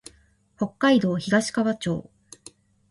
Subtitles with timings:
[0.57, 2.09] 北海道東川町